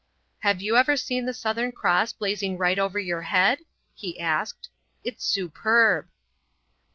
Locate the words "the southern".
1.27-1.71